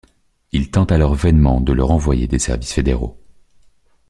[0.51, 3.19] Il tente alors vainement de le renvoyer des services fédéraux.